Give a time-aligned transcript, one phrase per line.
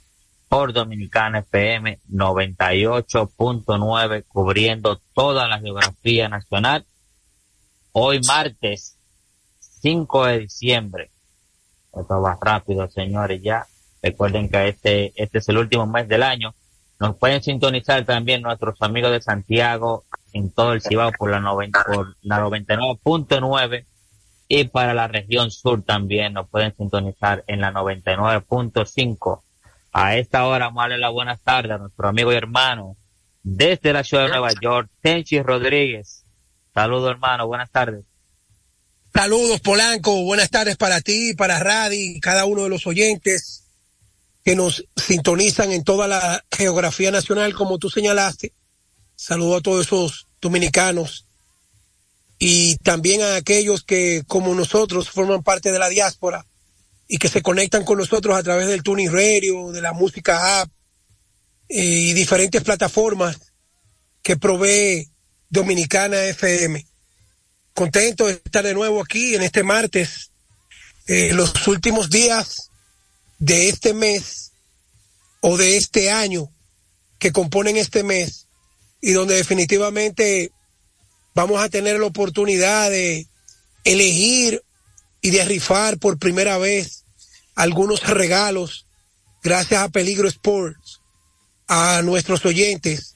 [0.49, 6.85] por Dominicana FM 98.9 cubriendo toda la geografía nacional.
[7.91, 8.97] Hoy martes
[9.81, 11.11] 5 de diciembre.
[11.95, 13.65] Esto va rápido, señores, ya.
[14.01, 16.53] Recuerden que este, este es el último mes del año.
[16.99, 20.03] Nos pueden sintonizar también nuestros amigos de Santiago
[20.33, 23.85] en todo el Cibao por la, 90, por la 99.9
[24.47, 29.41] y para la región sur también nos pueden sintonizar en la 99.5.
[29.91, 32.95] A esta hora vamos la buenas tardes a nuestro amigo y hermano
[33.43, 36.25] desde la ciudad de Nueva York, Tenchi Rodríguez.
[36.73, 38.03] Saludos hermano, buenas tardes.
[39.15, 43.63] Saludos Polanco, buenas tardes para ti, para Radi, cada uno de los oyentes
[44.43, 48.51] que nos sintonizan en toda la geografía nacional, como tú señalaste.
[49.15, 51.27] Saludo a todos esos dominicanos
[52.39, 56.45] y también a aquellos que, como nosotros, forman parte de la diáspora
[57.07, 60.69] y que se conectan con nosotros a través del Tuning Radio, de la música app
[61.69, 63.37] eh, y diferentes plataformas
[64.21, 65.09] que provee
[65.49, 66.85] Dominicana FM.
[67.75, 70.31] Contento de estar de nuevo aquí en este martes,
[71.07, 72.71] eh, los últimos días
[73.37, 74.53] de este mes
[75.41, 76.49] o de este año
[77.19, 78.47] que componen este mes
[79.01, 80.51] y donde definitivamente
[81.33, 83.27] vamos a tener la oportunidad de
[83.83, 84.63] elegir
[85.21, 87.03] y de rifar por primera vez
[87.55, 88.87] algunos regalos
[89.43, 91.01] gracias a Peligro Sports
[91.67, 93.15] a nuestros oyentes,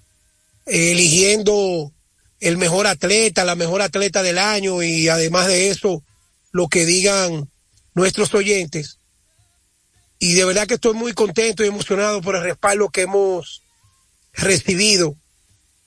[0.65, 1.93] eligiendo
[2.39, 6.03] el mejor atleta, la mejor atleta del año y además de eso,
[6.51, 7.49] lo que digan
[7.93, 8.99] nuestros oyentes.
[10.19, 13.61] Y de verdad que estoy muy contento y emocionado por el respaldo que hemos
[14.33, 15.15] recibido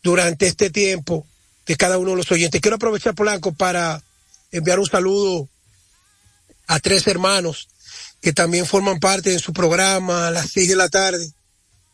[0.02, 1.26] durante este tiempo
[1.66, 2.60] de cada uno de los oyentes.
[2.60, 4.02] Quiero aprovechar, Polanco, para
[4.50, 5.48] enviar un saludo
[6.66, 7.68] a tres hermanos
[8.20, 11.32] que también forman parte de su programa a las seis de la tarde,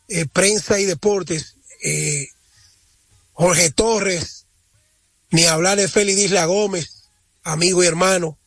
[0.07, 2.27] eh, Prensa y Deportes, eh,
[3.33, 4.38] Jorge Torres,
[5.31, 7.09] ni hablar de Félix Isla Gómez,
[7.43, 8.39] amigo y hermano,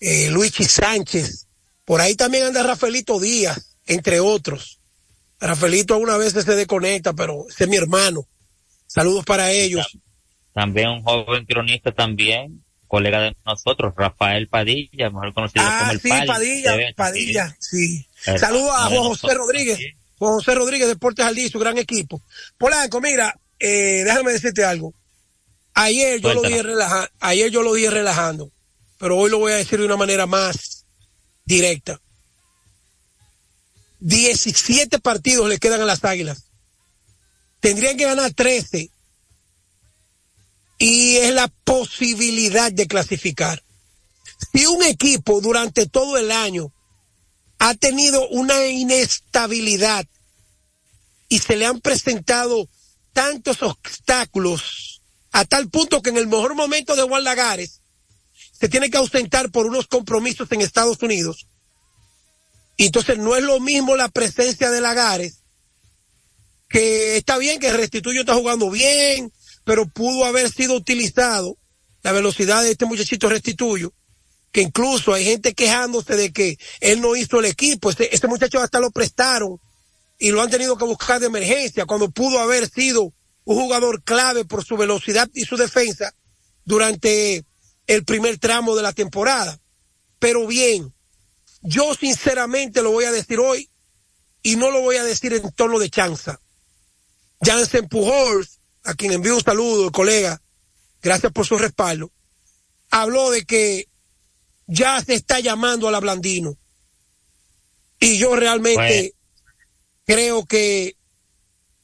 [0.00, 1.46] eh, Luigi Sánchez,
[1.84, 4.80] por ahí también anda Rafaelito Díaz, entre otros.
[5.40, 8.26] Rafaelito alguna vez se desconecta, pero ese es mi hermano.
[8.86, 9.98] Saludos para ellos.
[10.52, 16.00] También un joven cronista también, colega de nosotros, Rafael Padilla, mejor conocido ah, como el
[16.00, 18.06] sí, Padilla, Padilla, sí.
[18.38, 19.78] Saludos a Juan José Rodríguez,
[20.18, 22.20] Juan José Rodríguez, Deportes Aldí, su gran equipo.
[22.58, 24.92] Polanco, mira, eh, déjame decirte algo.
[25.74, 28.50] Ayer yo, lo dije relajando, ayer yo lo dije relajando,
[28.98, 30.84] pero hoy lo voy a decir de una manera más
[31.44, 32.00] directa.
[34.00, 36.44] 17 partidos le quedan a las Águilas.
[37.60, 38.90] Tendrían que ganar 13
[40.78, 43.62] y es la posibilidad de clasificar.
[44.52, 46.72] si un equipo durante todo el año
[47.58, 50.06] ha tenido una inestabilidad
[51.28, 52.66] y se le han presentado
[53.12, 54.89] tantos obstáculos
[55.32, 57.80] a tal punto que en el mejor momento de Juan Lagares
[58.58, 61.46] se tiene que ausentar por unos compromisos en Estados Unidos.
[62.76, 65.42] Y entonces no es lo mismo la presencia de Lagares,
[66.68, 69.32] que está bien que Restituyo está jugando bien,
[69.64, 71.56] pero pudo haber sido utilizado
[72.02, 73.92] la velocidad de este muchachito Restituyo,
[74.52, 78.60] que incluso hay gente quejándose de que él no hizo el equipo, este, este muchacho
[78.60, 79.58] hasta lo prestaron
[80.18, 83.12] y lo han tenido que buscar de emergencia cuando pudo haber sido
[83.50, 86.14] un jugador clave por su velocidad y su defensa
[86.64, 87.44] durante
[87.88, 89.58] el primer tramo de la temporada.
[90.20, 90.94] Pero bien,
[91.60, 93.68] yo sinceramente lo voy a decir hoy
[94.40, 96.40] y no lo voy a decir en tono de chanza.
[97.42, 100.40] Jansen Pujols, a quien envío un saludo, el colega,
[101.02, 102.12] gracias por su respaldo,
[102.88, 103.88] habló de que
[104.68, 106.56] ya se está llamando a la Blandino.
[107.98, 109.12] Y yo realmente
[110.06, 110.94] creo que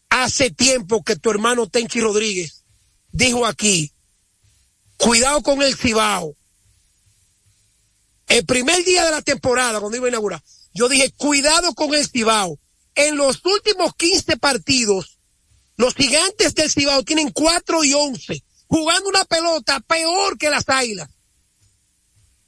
[0.09, 2.65] hace tiempo que tu hermano Tenchi Rodríguez
[3.13, 3.93] dijo aquí,
[4.97, 6.37] cuidado con el Cibao.
[8.29, 10.43] El primer día de la temporada, cuando iba a inaugurar,
[10.75, 12.59] yo dije, cuidado con el Cibao.
[12.95, 15.19] En los últimos 15 partidos,
[15.77, 21.09] los gigantes del Cibao tienen 4 y 11, jugando una pelota peor que las águilas.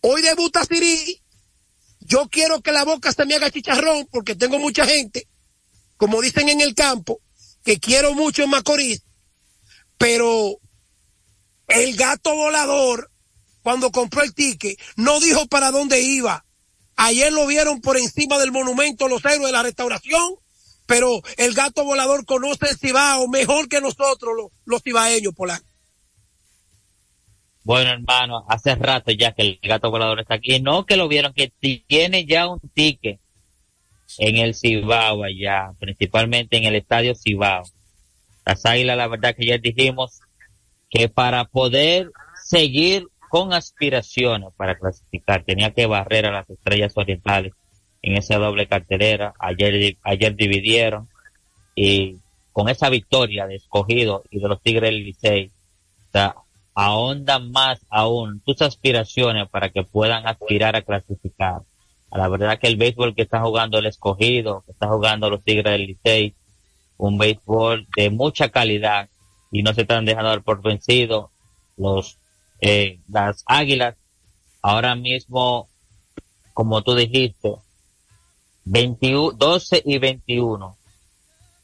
[0.00, 1.22] Hoy debuta Siri.
[2.00, 5.28] Yo quiero que la boca se me haga chicharrón porque tengo mucha gente
[5.98, 7.20] como dicen en el campo,
[7.68, 9.04] que quiero mucho en Macorís,
[9.98, 10.56] pero
[11.66, 13.10] el gato volador,
[13.60, 16.46] cuando compró el ticket, no dijo para dónde iba.
[16.96, 20.36] Ayer lo vieron por encima del monumento los héroes de la restauración,
[20.86, 25.68] pero el gato volador conoce el Cibao mejor que nosotros, los, los cibaeños, Polanco.
[27.64, 30.58] Bueno, hermano, hace rato ya que el gato volador está aquí.
[30.58, 31.52] No que lo vieron, que
[31.86, 33.20] tiene ya un ticket
[34.16, 37.64] en el Cibao allá, principalmente en el estadio Cibao.
[38.46, 40.20] Las Águilas, la verdad que ya dijimos
[40.88, 42.10] que para poder
[42.42, 47.52] seguir con aspiraciones para clasificar, tenía que barrer a las estrellas orientales
[48.00, 49.34] en esa doble cartelera.
[49.38, 51.08] Ayer, ayer dividieron
[51.74, 52.16] y
[52.52, 55.50] con esa victoria de escogido y de los Tigres del Licey,
[56.08, 56.34] o sea,
[56.74, 61.60] ahondan más aún tus aspiraciones para que puedan aspirar a clasificar
[62.10, 65.72] la verdad que el béisbol que está jugando el escogido, que está jugando los Tigres
[65.72, 66.34] del Licey,
[66.96, 69.08] un béisbol de mucha calidad
[69.52, 71.30] y no se están dejando por vencido
[71.76, 72.18] los
[72.60, 73.96] eh, las Águilas.
[74.62, 75.68] Ahora mismo
[76.54, 77.54] como tú dijiste
[78.64, 80.76] 21, 12 y 21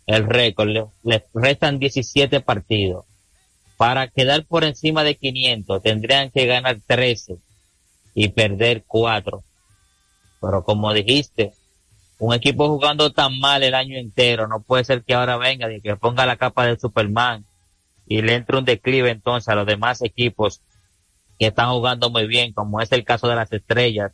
[0.06, 0.68] el récord
[1.02, 3.06] les restan 17 partidos.
[3.76, 7.38] Para quedar por encima de 500 tendrían que ganar 13
[8.14, 9.42] y perder 4
[10.44, 11.52] pero como dijiste,
[12.18, 15.80] un equipo jugando tan mal el año entero, no puede ser que ahora venga y
[15.80, 17.46] que ponga la capa de Superman
[18.06, 20.60] y le entre un declive entonces a los demás equipos
[21.38, 24.12] que están jugando muy bien, como es el caso de las estrellas,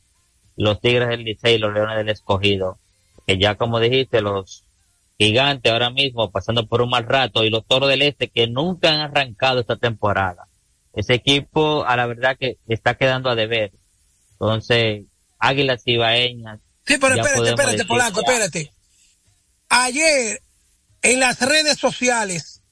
[0.56, 2.78] los Tigres del Licey y los Leones del Escogido,
[3.26, 4.64] que ya como dijiste, los
[5.18, 8.92] gigantes ahora mismo pasando por un mal rato y los Toros del Este que nunca
[8.92, 10.46] han arrancado esta temporada.
[10.94, 13.72] Ese equipo a la verdad que está quedando a deber.
[14.32, 15.04] Entonces,
[15.40, 16.60] Águilas Ibaeñas.
[16.86, 18.72] Sí, pero espérate, espérate, Polanco, espérate.
[19.68, 20.42] Ayer,
[21.02, 22.62] en las redes sociales,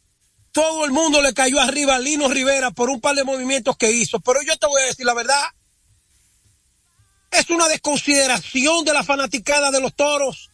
[0.53, 3.93] todo el mundo le cayó arriba a Lino Rivera por un par de movimientos que
[3.93, 4.21] hizo.
[4.21, 5.43] Pero yo te voy a decir la verdad.
[7.31, 10.51] Es una desconsideración de la fanaticada de los toros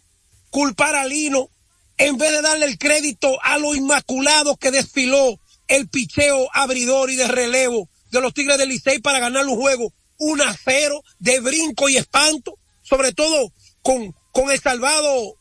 [0.50, 1.48] culpar a Lino
[1.96, 7.16] en vez de darle el crédito a lo inmaculado que desfiló el picheo abridor y
[7.16, 11.88] de relevo de los Tigres del Licey para ganar un juego un acero de brinco
[11.88, 13.52] y espanto, sobre todo
[13.82, 15.36] con, con el salvado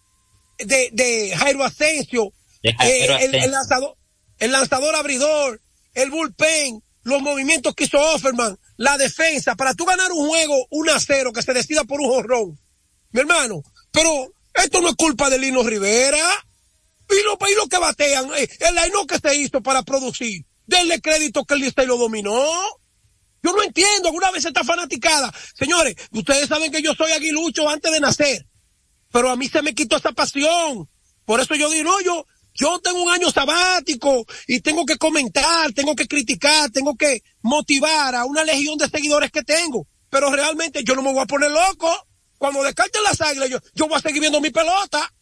[0.59, 2.31] de, de Jairo Asensio,
[2.63, 3.97] eh, el, lanzador,
[4.39, 5.61] el lanzador abridor,
[5.93, 10.89] el bullpen, los movimientos que hizo Offerman, la defensa, para tú ganar un juego, un
[10.89, 12.59] acero que se decida por un jorrón.
[13.11, 13.61] Mi hermano,
[13.91, 16.19] pero esto no es culpa de Lino Rivera.
[17.09, 20.45] Y lo, y lo que batean, eh, el aino que se hizo para producir.
[20.65, 22.49] Denle crédito que el Licey lo dominó.
[23.43, 25.31] Yo no entiendo, alguna vez está fanaticada.
[25.53, 28.47] Señores, ustedes saben que yo soy aguilucho antes de nacer,
[29.11, 30.89] pero a mí se me quitó esa pasión.
[31.25, 35.73] Por eso yo digo, no, yo, yo tengo un año sabático y tengo que comentar,
[35.73, 39.87] tengo que criticar, tengo que motivar a una legión de seguidores que tengo.
[40.09, 41.91] Pero realmente yo no me voy a poner loco.
[42.37, 45.13] Cuando descarten las águilas, yo, yo voy a seguir viendo mi pelota.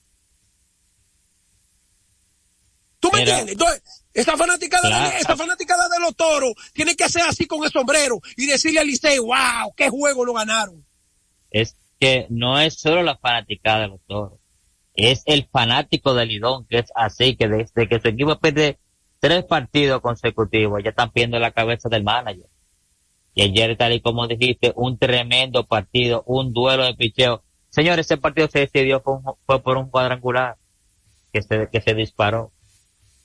[2.99, 3.53] ¿Tú me entiendes?
[3.53, 7.71] Entonces, Esa fanaticada, de, esa fanaticada de los toros tiene que ser así con el
[7.71, 10.85] sombrero y decirle al Liceo, wow, qué juego lo ganaron.
[11.49, 14.39] Es que no es solo la fanaticada de los toros,
[14.95, 18.79] es el fanático del Lidón que es así, que desde que su equipo pierde
[19.19, 22.47] tres partidos consecutivos, ya están pidiendo la cabeza del manager.
[23.33, 27.43] Y ayer, tal y como dijiste, un tremendo partido, un duelo de picheo.
[27.69, 29.01] Señores, ese partido se decidió
[29.45, 30.57] fue, por un cuadrangular
[31.31, 32.51] que se, que se disparó.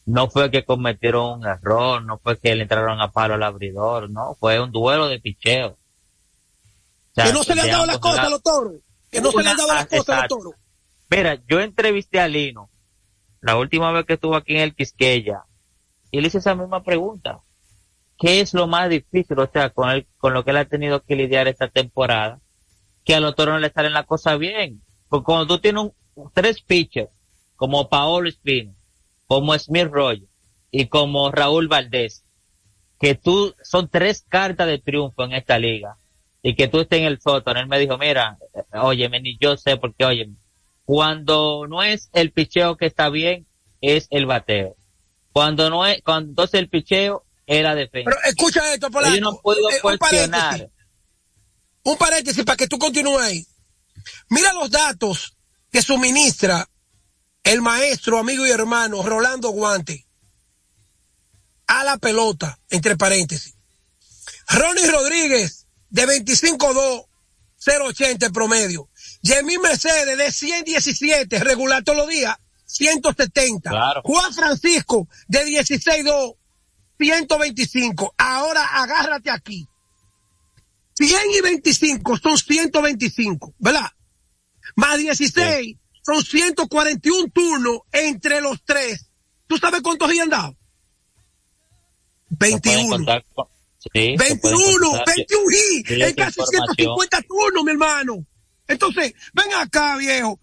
[0.07, 4.09] No fue que cometieron un error, no fue que le entraron a palo al abridor,
[4.09, 5.77] no, fue un duelo de picheo.
[7.15, 8.75] que no se le han dado las cosas a los toros.
[9.11, 10.55] Que no se le han dado las cosas a los toros.
[11.11, 12.71] Mira, yo entrevisté a Lino
[13.41, 15.45] la última vez que estuvo aquí en el Quisqueya
[16.11, 17.41] y le hice esa misma pregunta.
[18.19, 21.03] ¿Qué es lo más difícil, o sea, con, el, con lo que él ha tenido
[21.03, 22.41] que lidiar esta temporada?
[23.05, 24.83] Que a los toros no le salen la cosa bien.
[25.09, 27.11] Porque cuando tú tienes un, tres pitchers,
[27.57, 28.75] como Paolo Espino,
[29.27, 30.29] como Smith Roy
[30.71, 32.25] y como Raúl Valdés,
[33.01, 35.99] que tú son tres cartas de triunfo en esta liga
[36.43, 37.61] y que tú estés en el sótano.
[37.61, 38.39] Él me dijo, mira,
[38.73, 40.31] oye, ni yo sé porque, oye,
[40.85, 43.47] cuando no es el picheo que está bien,
[43.81, 44.77] es el bateo.
[45.33, 48.11] Cuando no es, cuando es el picheo, es la defensa.
[48.11, 49.17] Pero escucha esto, Polanco.
[49.17, 50.71] Yo no puedo eh, cuestionar.
[51.83, 53.47] Un paréntesis, para que tú continúes ahí.
[54.29, 55.37] Mira los datos
[55.71, 56.69] que suministra
[57.47, 60.05] el maestro, amigo y hermano Rolando Guante
[61.69, 63.55] a la pelota, entre paréntesis.
[64.49, 67.07] Ronnie Rodríguez, de 25-2,
[67.65, 68.89] 0.80 promedio.
[69.23, 73.71] Jimmy Mercedes, de 117, regular todos los días, 170.
[74.03, 76.37] Juan Francisco de 16-2,
[76.99, 78.15] 125.
[78.19, 79.69] Ahora agárrate aquí.
[80.95, 83.91] 100 y 25 son 125, ¿verdad?
[84.75, 85.77] Más 16
[86.07, 89.11] son 141 turnos entre los tres.
[89.49, 90.57] ¿Tú sabes cuántos han dado?
[92.29, 93.05] 21.
[93.95, 98.25] 21, 21 y en casi 150 turnos, mi hermano.
[98.69, 100.39] Entonces, ven acá, viejo.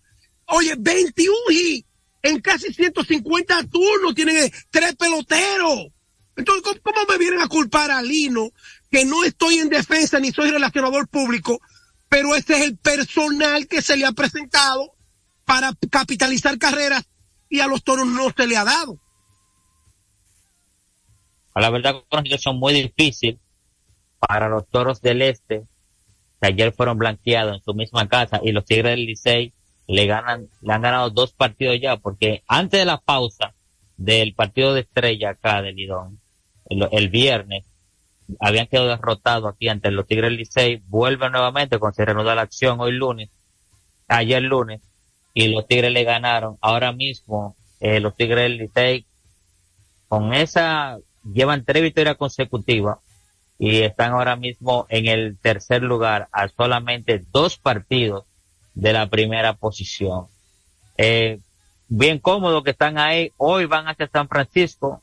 [0.48, 1.86] Oye, 21 y
[2.22, 5.88] en casi 150 turnos tienen tres peloteros.
[6.36, 8.51] Entonces, ¿cómo, me vienen a culpar a Lino?
[8.91, 11.62] Que no estoy en defensa ni soy relacionador público,
[12.10, 14.93] pero este es el personal que se le ha presentado
[15.45, 17.07] para capitalizar carreras
[17.50, 19.00] y a los toros no se le ha dado.
[21.55, 23.39] La verdad una situación muy difícil
[24.19, 25.67] para los toros del este,
[26.41, 29.53] que ayer fueron blanqueados en su misma casa y los Tigres del Licey
[29.88, 33.53] le ganan, le han ganado dos partidos ya, porque antes de la pausa
[33.97, 36.19] del partido de estrella acá de Lidón,
[36.69, 37.65] el, viernes,
[38.39, 42.41] habían quedado derrotados aquí ante los Tigres del Licey, vuelven nuevamente cuando se reanuda la
[42.41, 43.29] acción hoy lunes,
[44.07, 44.81] ayer lunes,
[45.34, 46.58] y los Tigres le ganaron.
[46.62, 49.06] Ahora mismo, eh, los Tigres del Licey,
[50.08, 53.00] con esa, llevan tres victorias consecutivas
[53.58, 58.25] y están ahora mismo en el tercer lugar a solamente dos partidos
[58.74, 60.28] de la primera posición.
[60.98, 61.40] Eh,
[61.88, 63.32] bien cómodo que están ahí.
[63.38, 65.02] Hoy van hacia San Francisco,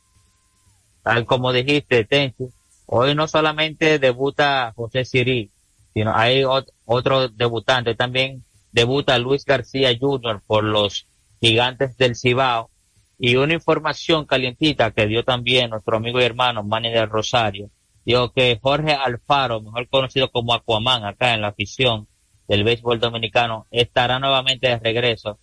[1.03, 2.45] tal como dijiste, Tenchi.
[2.87, 5.51] Hoy no solamente debuta José Siri,
[5.95, 7.95] sino hay otro debutante.
[7.95, 10.43] También debuta Luis García Jr.
[10.47, 11.07] por los
[11.41, 12.71] gigantes del Cibao.
[13.19, 17.71] Y una información calientita que dio también nuestro amigo y hermano Manny del Rosario.
[18.05, 22.09] Dijo que Jorge Alfaro, mejor conocido como Aquaman acá en la afición,
[22.51, 25.39] del béisbol dominicano estará nuevamente de regreso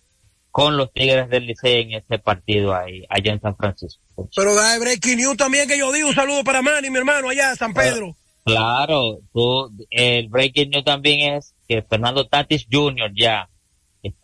[0.50, 4.02] con los Tigres del Licey en este partido ahí, allá en San Francisco.
[4.36, 7.50] Pero da breaking news también que yo digo un saludo para Manny, mi hermano, allá
[7.50, 8.14] en San Pedro.
[8.44, 13.12] Claro, tú, el breaking news también es que Fernando Tatis Jr.
[13.14, 13.48] ya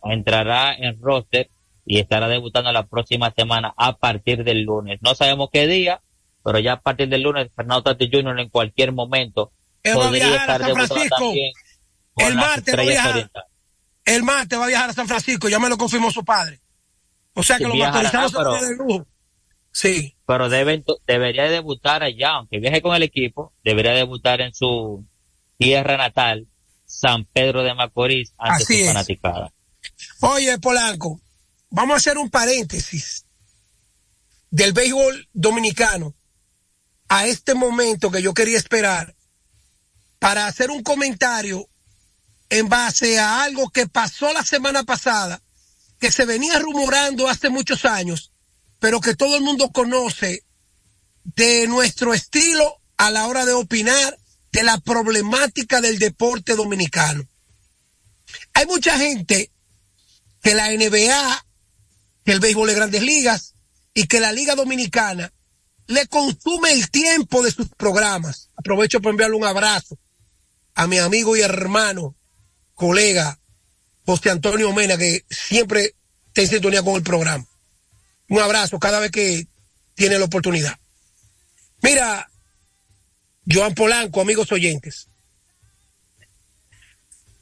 [0.03, 1.49] entrará en roster
[1.85, 4.99] y estará debutando la próxima semana a partir del lunes.
[5.01, 6.01] No sabemos qué día,
[6.43, 8.39] pero ya a partir del lunes Fernando Tatis Jr.
[8.39, 9.51] en cualquier momento
[9.93, 11.53] podría estar debutando también
[12.17, 13.31] el martes va a viajar.
[14.05, 16.59] El martes va a viajar a San Francisco, ya me lo confirmó su padre.
[17.33, 19.07] O sea que lo motorizamos de lujo.
[19.71, 20.15] Sí.
[20.25, 25.05] Pero debe, debería debutar allá, aunque viaje con el equipo, debería debutar en su
[25.57, 26.47] tierra natal,
[26.95, 29.53] San Pedro de Macorís, ante Así su fanaticada.
[30.21, 31.19] Oye, Polanco,
[31.69, 33.25] vamos a hacer un paréntesis
[34.49, 36.15] del béisbol dominicano
[37.09, 39.13] a este momento que yo quería esperar
[40.19, 41.67] para hacer un comentario
[42.49, 45.41] en base a algo que pasó la semana pasada,
[45.99, 48.31] que se venía rumorando hace muchos años,
[48.79, 50.43] pero que todo el mundo conoce
[51.23, 54.17] de nuestro estilo a la hora de opinar
[54.55, 57.27] de la problemática del deporte dominicano.
[58.53, 59.51] Hay mucha gente
[60.41, 61.45] que la NBA,
[62.23, 63.55] que el béisbol de grandes ligas
[63.93, 65.33] y que la Liga Dominicana
[65.87, 68.49] le consume el tiempo de sus programas.
[68.55, 69.99] Aprovecho para enviarle un abrazo
[70.73, 72.15] a mi amigo y hermano,
[72.75, 73.37] colega,
[74.05, 75.95] José Antonio Mena, que siempre
[76.27, 77.45] está en sintonía con el programa.
[78.29, 79.49] Un abrazo cada vez que
[79.95, 80.79] tiene la oportunidad.
[81.81, 82.29] Mira,
[83.47, 85.09] Joan Polanco, amigos oyentes.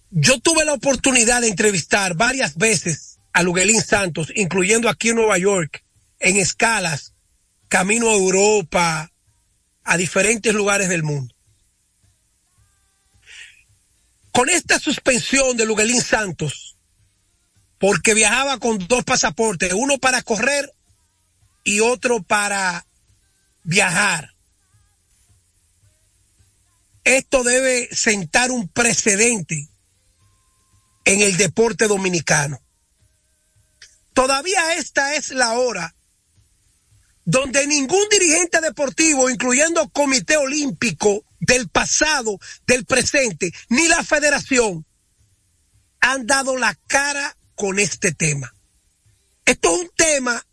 [0.10, 5.38] Yo tuve la oportunidad de entrevistar varias veces a Luguelín Santos, incluyendo aquí en Nueva
[5.38, 5.84] York,
[6.20, 7.14] en escalas,
[7.68, 9.12] camino a Europa,
[9.84, 11.34] a diferentes lugares del mundo.
[14.32, 16.78] Con esta suspensión de Luguelín Santos,
[17.80, 20.72] porque viajaba con dos pasaportes, uno para correr
[21.64, 22.86] y otro para
[23.64, 24.33] viajar.
[27.04, 29.70] Esto debe sentar un precedente
[31.06, 32.62] en el deporte dominicano.
[34.14, 35.96] Todavía esta es la hora
[37.26, 44.86] donde ningún dirigente deportivo, incluyendo Comité Olímpico del pasado, del presente, ni la federación,
[46.02, 48.54] han dado la cara con este tema.
[49.46, 50.46] Esto es un tema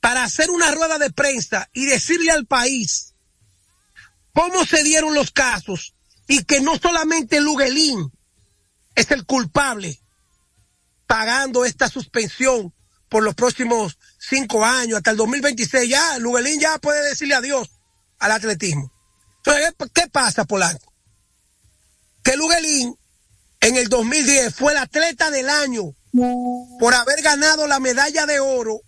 [0.00, 3.07] para hacer una rueda de prensa y decirle al país
[4.38, 5.96] cómo se dieron los casos
[6.28, 8.12] y que no solamente Luguelín
[8.94, 10.00] es el culpable
[11.08, 12.72] pagando esta suspensión
[13.08, 17.68] por los próximos cinco años, hasta el 2026, ya Luguelín ya puede decirle adiós
[18.20, 18.92] al atletismo.
[19.38, 20.92] Entonces, ¿qué pasa, Polanco?
[22.22, 22.96] Que Luguelín
[23.60, 25.82] en el 2010 fue el atleta del año
[26.78, 28.82] por haber ganado la medalla de oro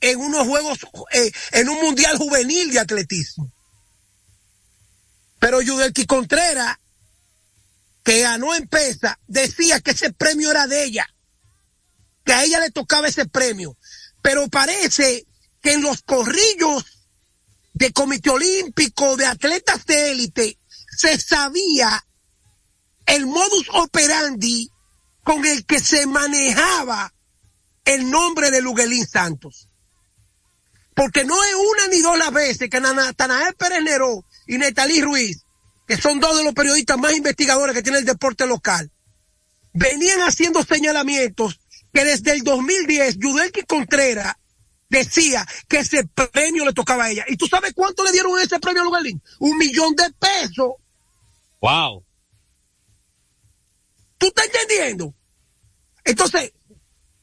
[0.00, 0.78] en unos juegos,
[1.12, 3.50] eh, en un mundial juvenil de atletismo.
[5.38, 6.76] Pero Yudelki Contreras,
[8.02, 11.06] que ganó en pesa, decía que ese premio era de ella
[12.26, 13.78] que a ella le tocaba ese premio.
[14.20, 15.26] Pero parece
[15.62, 16.84] que en los corrillos
[17.72, 20.58] de Comité Olímpico, de atletas de élite,
[20.90, 22.04] se sabía
[23.06, 24.70] el modus operandi
[25.22, 27.14] con el que se manejaba
[27.84, 29.68] el nombre de Luguelín Santos.
[30.94, 35.44] Porque no es una ni dos las veces que Natanael Pérez Neró y Netalí Ruiz,
[35.86, 38.90] que son dos de los periodistas más investigadores que tiene el deporte local,
[39.72, 41.60] venían haciendo señalamientos
[41.92, 44.34] que desde el 2010 Yudelki Contreras
[44.88, 47.24] decía que ese premio le tocaba a ella.
[47.28, 49.22] ¿Y tú sabes cuánto le dieron ese premio a Luguelín?
[49.38, 50.72] Un millón de pesos.
[51.60, 52.04] Wow.
[54.18, 55.14] ¿Tú estás entendiendo?
[56.04, 56.52] Entonces,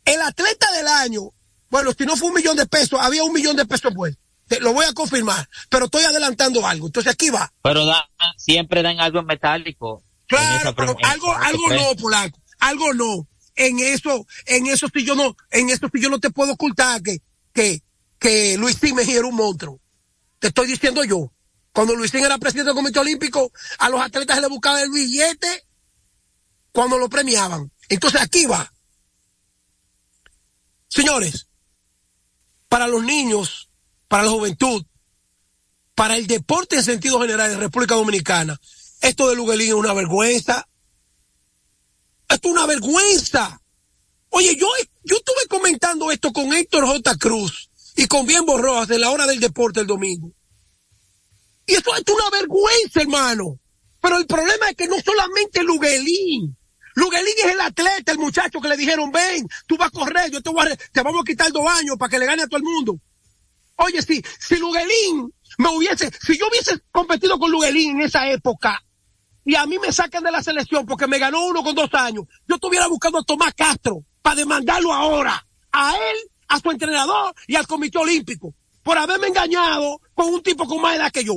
[0.05, 1.31] el atleta del año,
[1.69, 4.17] bueno, si no fue un millón de pesos, había un millón de pesos pues.
[4.53, 6.87] Te, lo voy a confirmar, pero estoy adelantando algo.
[6.87, 7.51] Entonces aquí va.
[7.61, 10.03] Pero da, siempre dan algo metálico.
[10.27, 12.39] Claro, pero algo, algo no, Polanco.
[12.59, 16.31] Algo no en eso, en eso si yo no, en eso si yo no te
[16.31, 17.21] puedo ocultar que,
[17.53, 17.81] que,
[18.19, 19.79] que Luis Mejía era un monstruo.
[20.39, 21.31] Te estoy diciendo yo.
[21.71, 25.65] Cuando Luis era presidente del Comité Olímpico, a los atletas le buscaba el billete
[26.71, 27.71] cuando lo premiaban.
[27.89, 28.71] Entonces aquí va.
[30.87, 31.47] Señores,
[32.67, 33.69] para los niños,
[34.13, 34.85] para la juventud,
[35.95, 38.61] para el deporte en sentido general en República Dominicana,
[39.01, 40.69] esto de Luguelín es una vergüenza.
[42.29, 43.59] Esto es una vergüenza.
[44.29, 44.67] Oye, yo,
[45.03, 47.15] yo estuve comentando esto con Héctor J.
[47.15, 50.31] Cruz y con Bien Rojas de la hora del deporte el domingo.
[51.65, 53.59] Y esto es una vergüenza, hermano.
[53.99, 56.55] Pero el problema es que no solamente Luguelín.
[56.93, 60.39] Luguelín es el atleta, el muchacho que le dijeron, ven, tú vas a correr, yo
[60.39, 62.57] te, voy a, te vamos a quitar dos años para que le gane a todo
[62.57, 62.99] el mundo.
[63.83, 68.81] Oye, si, si Luguelín me hubiese, si yo hubiese competido con Luguelín en esa época,
[69.43, 72.23] y a mí me sacan de la selección porque me ganó uno con dos años,
[72.47, 77.55] yo estuviera buscando a Tomás Castro para demandarlo ahora, a él, a su entrenador y
[77.55, 81.35] al Comité Olímpico, por haberme engañado con un tipo con más edad que yo.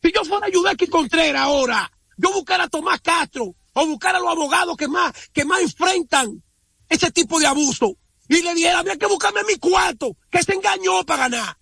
[0.00, 4.20] Si yo fuera a que Contreras ahora, yo buscara a Tomás Castro o buscar a
[4.20, 6.40] los abogados que más, que más enfrentan
[6.88, 7.96] ese tipo de abuso
[8.38, 11.56] y le dijera, había que buscarme a mi cuarto, que se engañó para ganar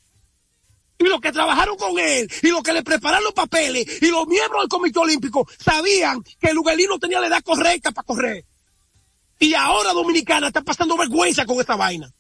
[1.01, 4.27] y los que trabajaron con él y los que le prepararon los papeles y los
[4.27, 8.45] miembros del Comité Olímpico sabían que Luguelino tenía la edad correcta para correr.
[9.39, 12.13] Y ahora Dominicana está pasando vergüenza con esta vaina.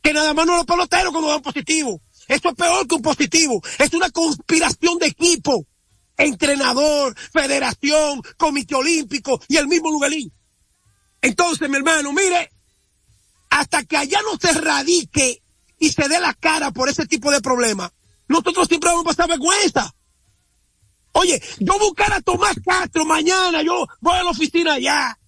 [0.00, 2.00] Que nada más no los peloteros cuando dan positivo.
[2.28, 3.60] Esto es peor que un positivo.
[3.78, 5.66] Es una conspiración de equipo.
[6.16, 10.32] Entrenador, federación, comité olímpico y el mismo Luguelín.
[11.20, 12.50] Entonces, mi hermano, mire,
[13.50, 15.42] hasta que allá no se radique
[15.78, 17.92] y se dé la cara por ese tipo de problemas,
[18.26, 19.94] nosotros siempre vamos a pasar vergüenza.
[21.12, 25.18] Oye, yo buscar a Tomás Castro mañana, yo voy a la oficina allá.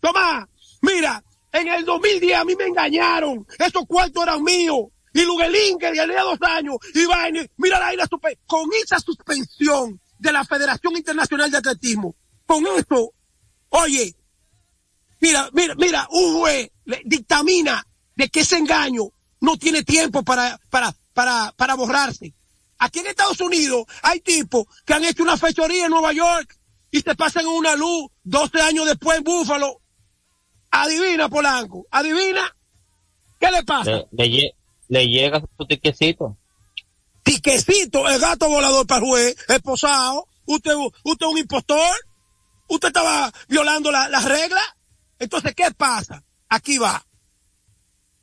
[0.00, 0.46] Tomás,
[0.82, 4.86] mira, en el 2010 a mí me engañaron, esos cuartos eran míos.
[5.14, 8.06] y Luguelín que tenía dos años y va mira la ira
[8.46, 12.14] con esa suspensión de la Federación Internacional de Atletismo,
[12.46, 13.12] con esto,
[13.70, 14.14] oye,
[15.22, 16.70] mira, mira, mira, un juez
[17.04, 19.04] dictamina de que ese engaño
[19.40, 22.34] no tiene tiempo para, para, para, para borrarse.
[22.78, 26.58] Aquí en Estados Unidos hay tipos que han hecho una fechoría en Nueva York
[26.90, 29.80] y se pasan una luz 12 años después en Búfalo.
[30.70, 32.54] Adivina, Polanco, adivina.
[33.38, 34.04] ¿Qué le pasa?
[34.10, 36.36] Le, llega su tiquecito.
[37.22, 40.26] Tiquecito, el gato volador para el juez, esposado.
[40.46, 41.94] Usted, usted es un impostor.
[42.68, 44.64] Usted estaba violando las la reglas.
[45.22, 46.24] Entonces, ¿qué pasa?
[46.48, 47.06] Aquí va.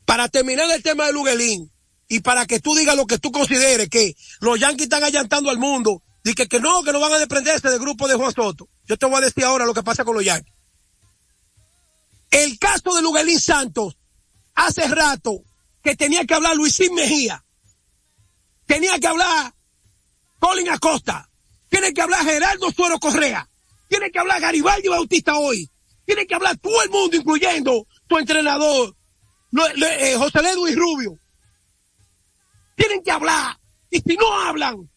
[0.04, 1.72] Para terminar el tema de Luguelín
[2.10, 5.58] y para que tú digas lo que tú consideres que los Yankees están allantando al
[5.58, 8.68] mundo y que, que no, que no van a desprenderse del grupo de Juan Soto.
[8.86, 10.54] Yo te voy a decir ahora lo que pasa con los Yankees.
[12.32, 13.98] El caso de Luguelín Santos,
[14.56, 15.42] hace rato
[15.82, 17.46] que tenía que hablar Luisín Mejía.
[18.66, 19.54] Tenía que hablar
[20.38, 21.30] Colin Acosta.
[21.70, 23.50] Tiene que hablar Gerardo Suero Correa.
[23.88, 25.72] Tiene que hablar Garibaldi Bautista hoy.
[26.10, 28.96] Tiene que hablar todo el mundo, incluyendo tu entrenador,
[29.80, 31.20] eh, José Luis Rubio.
[32.76, 33.56] Tienen que hablar.
[33.92, 34.90] Y si no hablan,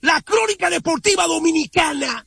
[0.00, 2.24] la crónica deportiva dominicana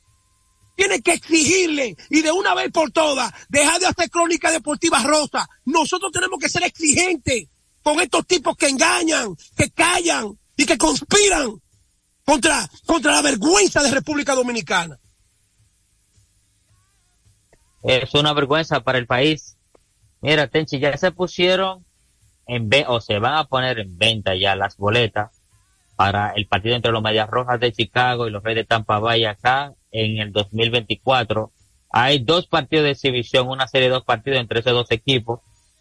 [0.76, 5.48] tiene que exigirle y de una vez por todas dejar de hacer crónica deportiva rosa.
[5.64, 7.48] Nosotros tenemos que ser exigentes
[7.82, 11.50] con estos tipos que engañan, que callan y que conspiran
[12.26, 14.98] contra, contra la vergüenza de República Dominicana.
[17.82, 19.56] Es una vergüenza para el país.
[20.20, 21.84] Mira, Tenchi, ya se pusieron
[22.46, 25.42] en o se van a poner en venta ya las boletas
[25.96, 29.24] para el partido entre los Medias Rojas de Chicago y los Reyes de Tampa Bay
[29.24, 31.52] acá en el 2024.
[31.90, 35.40] Hay dos partidos de exhibición, una serie de dos partidos entre esos dos equipos.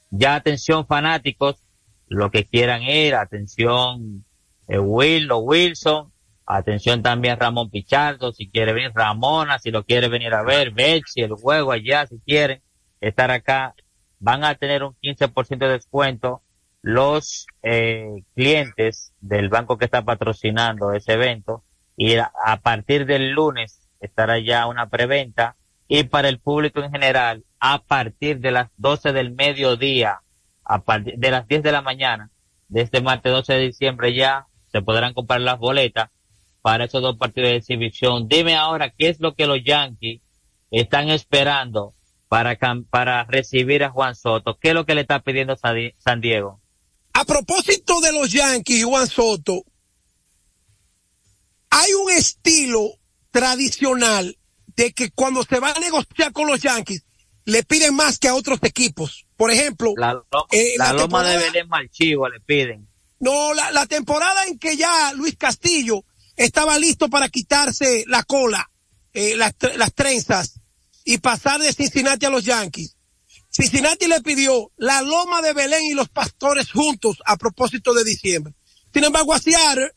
[0.09, 1.55] Ya atención fanáticos,
[2.07, 4.25] lo que quieran ir, atención
[4.67, 6.10] eh, Will o Wilson,
[6.45, 11.21] atención también Ramón Pichardo, si quiere venir Ramona, si lo quiere venir a ver, Betsy,
[11.21, 12.61] el juego allá, si quieren
[12.99, 13.75] estar acá,
[14.19, 16.41] van a tener un 15% de descuento
[16.81, 21.63] los eh, clientes del banco que está patrocinando ese evento
[21.95, 22.31] y a,
[22.63, 25.55] partir del lunes estará ya una preventa
[25.87, 30.21] y para el público en general a partir de las 12 del mediodía,
[30.63, 32.31] a partir de las 10 de la mañana
[32.69, 36.09] de este martes 12 de diciembre ya se podrán comprar las boletas
[36.61, 38.27] para esos dos partidos de exhibición.
[38.27, 40.21] Dime ahora qué es lo que los Yankees
[40.69, 41.95] están esperando
[42.27, 42.57] para,
[42.89, 44.57] para recibir a Juan Soto.
[44.59, 46.61] ¿Qué es lo que le está pidiendo San Diego?
[47.13, 49.63] A propósito de los Yankees, Juan Soto,
[51.69, 52.91] hay un estilo
[53.31, 54.37] tradicional
[54.75, 57.03] de que cuando se va a negociar con los Yankees,
[57.45, 59.25] le piden más que a otros equipos.
[59.35, 60.21] Por ejemplo, la,
[60.51, 62.87] eh, loma de Belén Marchivo le piden.
[63.19, 66.03] No, la, temporada en que ya Luis Castillo
[66.35, 68.69] estaba listo para quitarse la cola,
[69.13, 70.59] eh, las, las trenzas
[71.03, 72.95] y pasar de Cincinnati a los Yankees.
[73.49, 78.53] Cincinnati le pidió la loma de Belén y los pastores juntos a propósito de diciembre.
[78.93, 79.91] Sin embargo, a Seattle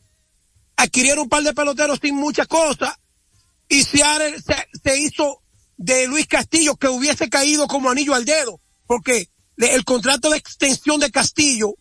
[0.75, 2.93] adquirieron un par de peloteros sin muchas cosas
[3.67, 4.35] y Seattle
[4.83, 5.41] se, hizo
[5.77, 10.99] de Luis Castillo que hubiese caído como anillo al dedo porque el contrato de extensión
[10.99, 11.75] de Castillo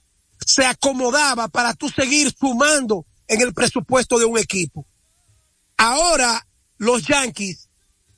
[0.45, 4.87] se acomodaba para tú seguir sumando en el presupuesto de un equipo.
[5.77, 6.47] Ahora
[6.79, 7.69] los Yankees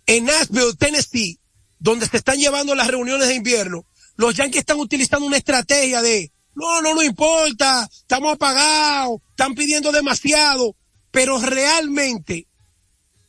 [0.06, 1.40] en Nashville, Tennessee,
[1.78, 6.32] donde se están llevando las reuniones de invierno, los Yankees están utilizando una estrategia de,
[6.54, 10.74] no, no, no importa, estamos apagados, están pidiendo demasiado,
[11.10, 12.46] pero realmente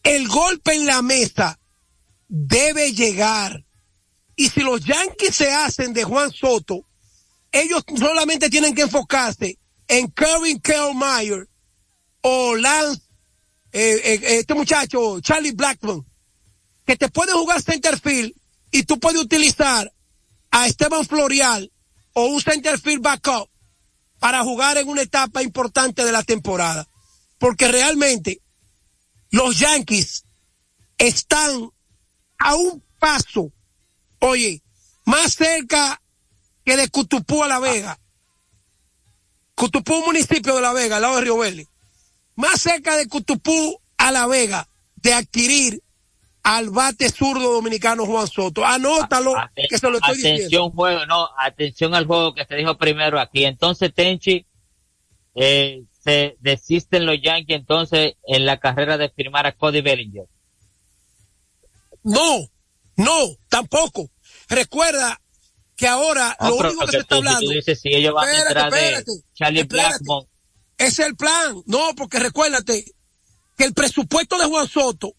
[0.04, 1.60] el golpe en la mesa
[2.28, 3.66] debe llegar.
[4.36, 6.86] Y si los Yankees se hacen de Juan Soto,
[7.52, 11.50] ellos solamente tienen que enfocarse en Kevin Kiermaier
[12.22, 13.02] o Lance,
[13.72, 16.06] eh, eh, este muchacho, Charlie Blackman,
[16.86, 18.34] que te puede jugar centerfield
[18.72, 19.92] y tú puedes utilizar
[20.52, 21.72] a Esteban Florial
[22.14, 23.50] o un centerfield backup
[24.20, 26.88] para jugar en una etapa importante de la temporada.
[27.38, 28.42] Porque realmente
[29.30, 30.26] los Yankees
[30.98, 31.70] están
[32.40, 33.52] a un paso,
[34.20, 34.64] oye,
[35.06, 36.02] más cerca
[36.66, 38.00] que de Cutupú a La Vega.
[39.56, 41.68] Cutupú, un municipio de La Vega, al lado de Río Verde.
[42.38, 45.82] Más cerca de Cutupú a La Vega de adquirir
[46.44, 48.64] al bate zurdo dominicano Juan Soto.
[48.64, 49.34] Anótalo,
[49.70, 53.44] que se lo estoy atención juego, no, atención al juego que se dijo primero aquí.
[53.44, 54.46] Entonces, Tenchi,
[55.36, 60.26] eh, se desisten los Yankees entonces en la carrera de firmar a Cody Bellinger.
[62.04, 62.48] No,
[62.96, 64.12] no, tampoco.
[64.48, 65.20] Recuerda
[65.76, 67.42] que ahora lo único que se está hablando.
[67.42, 70.28] Tú dices, si ellos van a entrar de Charlie Blackmon.
[70.78, 71.62] Es el plan.
[71.66, 72.86] No, porque recuérdate
[73.58, 75.14] que el presupuesto de Juan Soto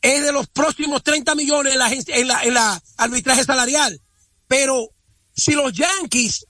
[0.00, 4.00] es de los próximos 30 millones en la, en la, en la arbitraje salarial.
[4.46, 4.90] Pero
[5.34, 6.46] si los Yankees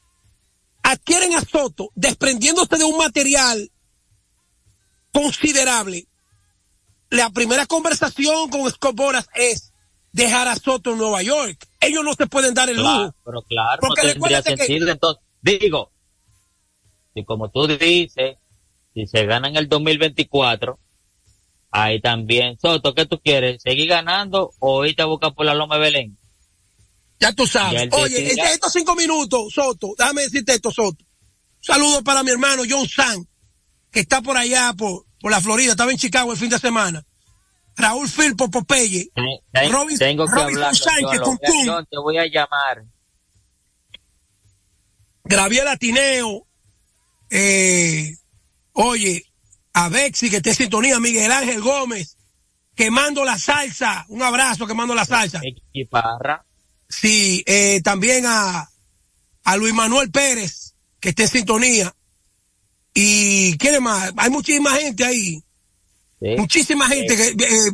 [0.83, 3.71] adquieren a Soto desprendiéndose de un material
[5.13, 6.09] considerable,
[7.11, 9.73] la primera conversación con Scott Boras es
[10.11, 11.69] dejar a Soto en Nueva York.
[11.81, 13.15] Ellos no se pueden dar el lujo.
[13.25, 14.91] Pero claro, porque no tendría sentido.
[14.91, 15.93] Entonces, digo,
[17.15, 18.37] y como tú dices,
[18.93, 20.79] si se gana en el 2024,
[21.71, 22.59] ahí también.
[22.61, 23.63] Soto, ¿qué tú quieres?
[23.63, 26.19] ¿Seguir ganando o irte a buscar por la Loma de Belén?
[27.21, 27.89] Ya tú sabes.
[27.93, 31.05] Oye, estos cinco minutos, Soto, déjame decirte esto, Soto.
[31.61, 33.27] Saludos para mi hermano John San,
[33.91, 37.05] que está por allá, por, por la Florida, estaba en Chicago el fin de semana.
[37.77, 39.11] Raúl Firpo Popeye,
[39.71, 42.85] Robin, tengo que hablar, Sánchez con te voy a llamar.
[45.25, 46.47] Graviela Tineo,
[47.31, 48.17] eh,
[48.73, 49.25] oye,
[49.73, 52.17] a Bexi que esté en sintonía, Miguel Ángel Gómez,
[52.75, 55.41] quemando la salsa, un abrazo quemando la salsa.
[55.73, 56.45] Y Parra.
[56.89, 58.69] Sí, eh, también a,
[59.45, 61.95] a Luis Manuel Pérez, que esté en sintonía.
[62.93, 65.43] Y quiere más, hay muchísima gente ahí.
[66.39, 67.71] Muchísima gente, que, eh,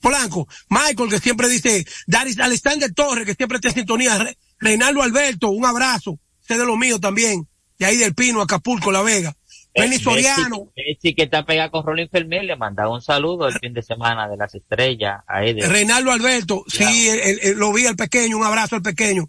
[0.00, 5.50] Polanco, Michael, que siempre dice, Daris Alexander Torres, que siempre está en sintonía, Reinaldo Alberto,
[5.50, 7.46] un abrazo, sé de lo mío también,
[7.82, 9.34] de ahí del Pino, Acapulco, La Vega.
[9.74, 10.70] Benny Soriano.
[11.00, 14.28] Sí, que está pegado con Rolín Fermín, le manda un saludo el fin de semana
[14.28, 15.24] de las estrellas.
[15.26, 15.66] Ahí de...
[15.66, 17.10] Reinaldo Alberto, sí,
[17.56, 19.28] lo vi al pequeño, un abrazo al pequeño.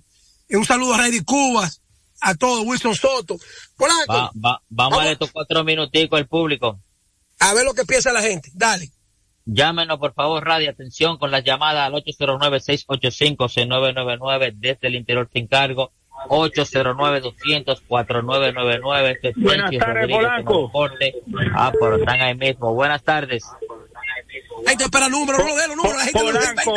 [0.52, 1.82] Un saludo a Reddy Cubas,
[2.22, 3.40] a todos, Wilson Soto.
[3.76, 4.30] Polanco.
[4.70, 6.80] vamos, a estos cuatro minuticos al público.
[7.40, 8.52] A ver lo que piensa la gente.
[8.54, 8.92] Dale.
[9.46, 15.92] Llámenos, por favor, radio, atención con las llamadas al 809-685-6999 desde el interior sin cargo.
[16.28, 19.12] 809-200-4999.
[19.12, 20.72] Este Buenas tardes, Polanco.
[21.54, 22.74] Ah, pero están ahí mismo.
[22.74, 23.46] Buenas tardes.
[24.68, 25.98] Ahí te espera el número, no de los números.
[25.98, 26.74] La gente Polanco,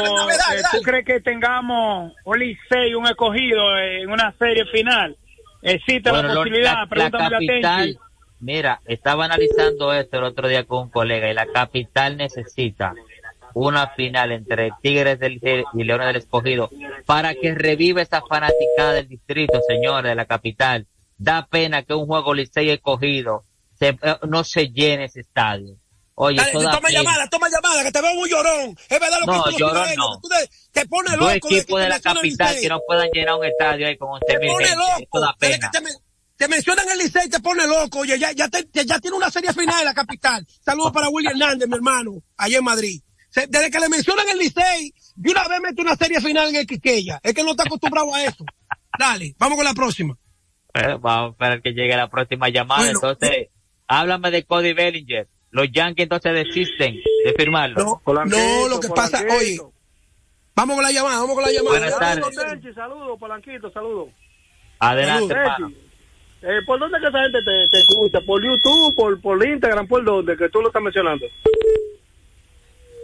[0.72, 5.16] ¿tú crees que tengamos un Licey, un escogido en una serie final?
[5.62, 6.86] ¿Existe la posibilidad?
[6.90, 7.98] La, la capital,
[8.38, 12.94] Mira, estaba analizando esto el otro día con un colega y la capital necesita
[13.56, 15.40] una final entre Tigres del
[15.72, 16.68] y Leones del Escogido
[17.06, 20.86] para que reviva esa fanaticada del distrito, señores, de la capital.
[21.16, 23.44] Da pena que un juego Licey escogido
[23.78, 25.76] se, eh, no se llene ese estadio.
[26.16, 28.76] Oye, Dale, toma llamada, toma llamada, que te veo muy llorón.
[28.90, 30.20] Es verdad lo no, que llorón no.
[30.20, 31.24] Tú te, te pone loco.
[31.24, 34.50] Dos equipos de, la capital que no puedan llenar un estadio ahí con 11 mil
[34.50, 35.02] gente.
[35.02, 35.70] Esto da pena
[36.36, 38.00] te mencionan el Licey y te pone loco.
[38.00, 40.46] Oye, ya, ya, ya tiene una serie final en la capital.
[40.62, 43.00] Saludos para William Hernández, mi hermano, allá en Madrid.
[43.48, 46.66] Desde que le mencionan el Licey, de una vez mete una serie final en el
[46.66, 47.20] Quiqueya.
[47.22, 48.44] Es que no está acostumbrado a eso.
[48.98, 50.16] Dale, vamos con la próxima.
[51.00, 52.90] Vamos a esperar que llegue la próxima llamada.
[52.90, 53.48] entonces,
[53.86, 55.28] háblame de Cody Bellinger.
[55.50, 58.02] Los Yankees entonces desisten de firmarlo.
[58.06, 59.58] No, no lo que pasa, oye,
[60.54, 61.78] vamos con la llamada, vamos con la llamada.
[61.78, 62.74] Buenas tardes.
[62.74, 64.08] Saludos, Polanquito, saludos.
[64.78, 65.34] Adelante,
[66.42, 68.20] eh, ¿Por dónde que esa gente te, escucha?
[68.20, 70.36] ¿Por YouTube, por, por Instagram, por dónde?
[70.36, 71.26] Que tú lo estás mencionando.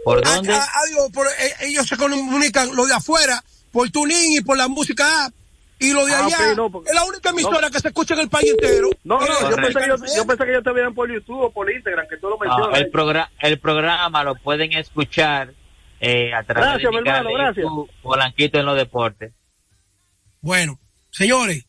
[0.03, 0.53] ¿Por ah, dónde?
[0.53, 4.67] Ah, ah, por, eh, ellos se comunican lo de afuera por TuneIn y por la
[4.67, 5.33] música app.
[5.79, 8.89] Y lo de allá es la única emisora que se escucha en el país entero.
[9.03, 11.51] No, no, yo pensé, que yo, yo pensé, que ellos te veían por YouTube o
[11.51, 12.79] por Instagram, que tú lo mencionas.
[12.79, 15.53] el, programa el programa lo pueden escuchar
[15.99, 17.65] eh, a través gracias, de, mi hermano, gracias.
[18.01, 19.33] Polanquito en los deportes.
[20.39, 20.79] Bueno,
[21.11, 21.65] señores,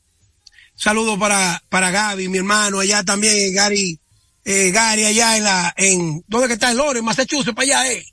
[0.76, 4.00] Saludos para, para Gaby, mi hermano, allá también, Gary,
[4.44, 6.72] eh, Gary allá en la, en, ¿dónde que está?
[6.72, 8.04] En Loren, Massachusetts, para allá, eh.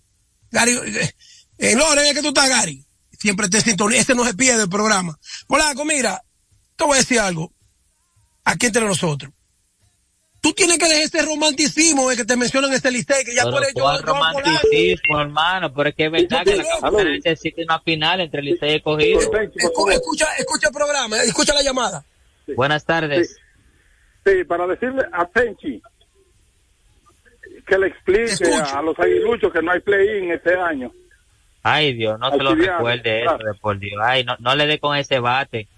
[0.52, 1.14] Gary, eh,
[1.58, 2.86] en Loren es que tú estás, Gary.
[3.18, 5.18] Siempre te sintonía, este no se pierde el programa.
[5.48, 6.22] Polaco, mira,
[6.76, 7.54] te voy a decir algo.
[8.44, 9.32] Aquí entre nosotros.
[10.42, 13.64] Tú tienes que dejar ese romanticismo de que te mencionan este Licey, que ya por
[13.64, 14.02] ello.
[14.02, 18.78] romanticismo, hermano, pero es que es verdad que la capital necesita una final entre Licey
[18.78, 19.20] y Cogido.
[19.20, 22.04] Escucha, escucha el programa, escucha la llamada.
[22.56, 23.38] Buenas tardes.
[24.26, 24.44] Sí.
[24.46, 25.82] para decirle a Tenchi
[27.72, 30.92] que le explique a los aguiluchos que no hay play-in este año.
[31.64, 33.94] Ay, Dios, no se lo recuerde eso, de por Dios.
[34.04, 35.70] Ay, no, no le dé con ese bate.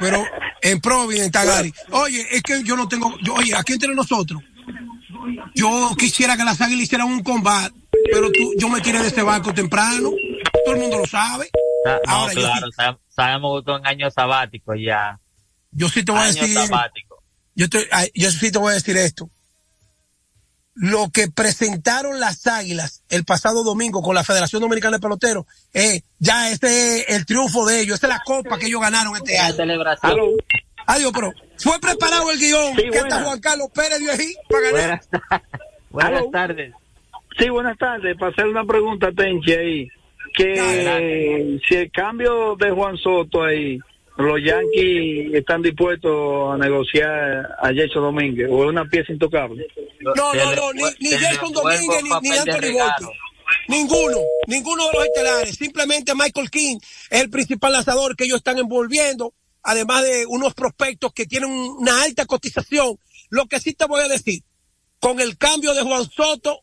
[0.00, 0.24] Pero
[0.60, 1.72] en Providence, Tagari.
[1.92, 3.14] Oye, es que yo no tengo.
[3.36, 4.42] oye, aquí entre nosotros.
[5.54, 7.76] Yo quisiera que las águilas hicieran un combate,
[8.10, 10.10] pero tú, yo me tiré de este barco temprano.
[10.64, 11.48] Todo el mundo lo sabe.
[11.86, 15.20] Ah, no, claro, sabemos que un año sabático ya.
[15.70, 16.56] Yo sí te voy a decir.
[17.54, 17.66] Yo,
[18.14, 19.30] yo sí te voy a decir esto.
[20.80, 26.00] Lo que presentaron las Águilas el pasado domingo con la Federación Dominicana de Peloteros, eh,
[26.18, 29.38] ya este es el triunfo de ellos, esta es la copa que ellos ganaron este
[29.38, 29.56] año.
[30.86, 35.00] Adiós, pero fue preparado el guion que está Juan Carlos Pérez dio ahí para ganar.
[35.90, 36.72] Buenas, tardes.
[37.38, 38.16] Sí, buenas tardes.
[38.16, 39.88] Para hacer una pregunta, Tenchi, ahí.
[40.34, 43.78] Que si el cambio de Juan Soto ahí
[44.22, 49.66] los Yankees están dispuestos a negociar a Jason Domínguez o es una pieza intocable.
[50.00, 53.18] No, no, no, ni, ni Jason Domínguez ni, ni Anthony Volpe.
[53.68, 55.56] Ninguno, ninguno de los estelares.
[55.56, 56.78] Simplemente Michael King
[57.10, 62.02] es el principal lanzador que ellos están envolviendo, además de unos prospectos que tienen una
[62.02, 62.98] alta cotización.
[63.28, 64.42] Lo que sí te voy a decir,
[64.98, 66.62] con el cambio de Juan Soto,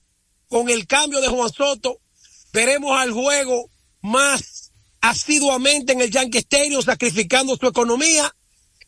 [0.49, 1.99] con el cambio de Juan Soto,
[2.53, 3.69] veremos al juego
[4.01, 4.56] más
[5.01, 8.33] asiduamente en el Yankee Stadium sacrificando su economía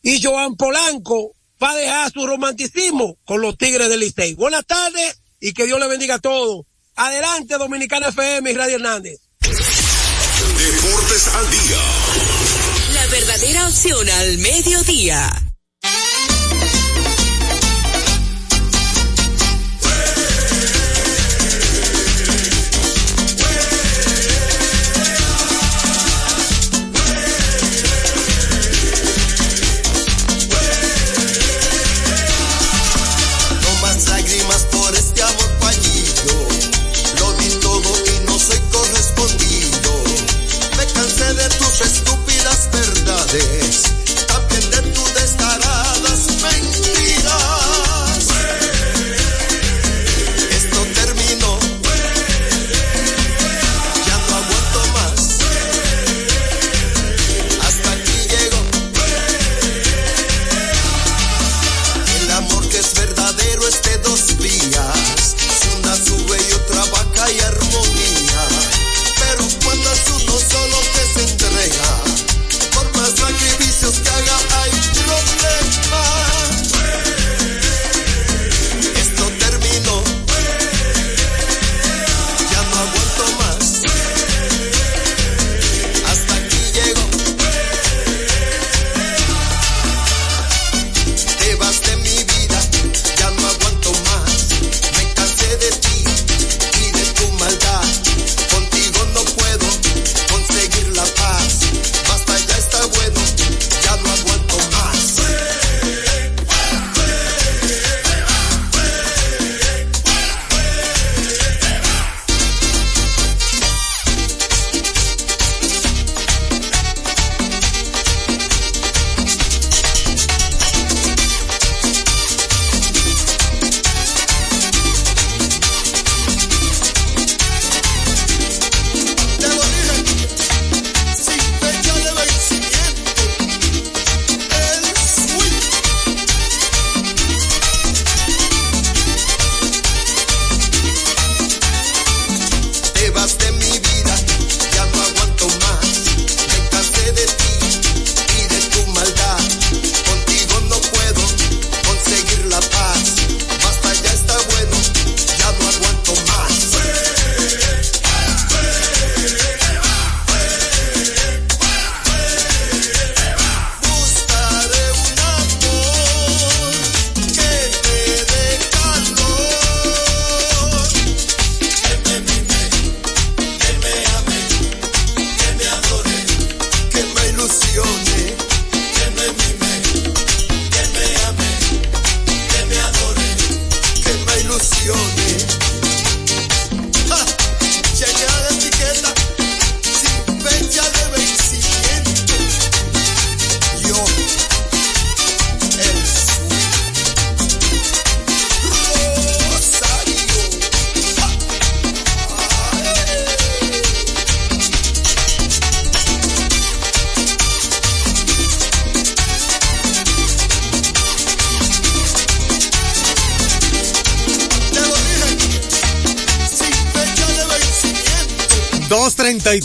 [0.02, 4.34] y Joan Polanco va a dejar su romanticismo con los Tigres del Licey.
[4.34, 6.66] Buenas tardes y que Dios le bendiga a todos.
[6.96, 9.20] Adelante Dominicana FM y Radio Hernández.
[9.40, 11.78] Deportes al día.
[12.94, 15.49] La verdadera opción al mediodía.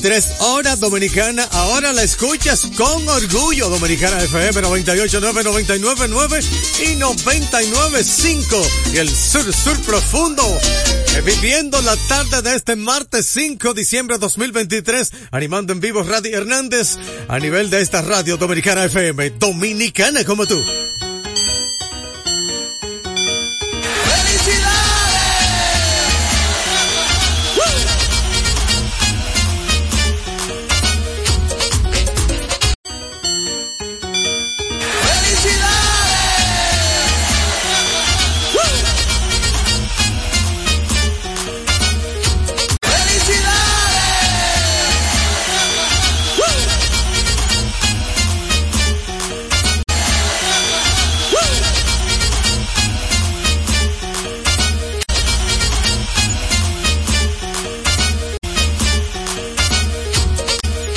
[0.01, 1.47] Tres horas dominicana.
[1.51, 3.69] Ahora la escuchas con orgullo.
[3.69, 6.43] Dominicana FM 98.9, 99.9
[6.83, 8.93] y 99.5.
[8.93, 10.43] Y el sur, sur profundo.
[11.15, 15.11] Eh, viviendo la tarde de este martes 5 de diciembre de 2023.
[15.31, 16.97] Animando en vivo Radio Hernández
[17.27, 19.31] a nivel de esta radio Dominicana FM.
[19.31, 20.61] Dominicana como tú.